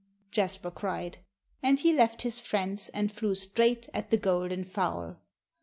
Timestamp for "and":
1.61-1.79, 2.89-3.11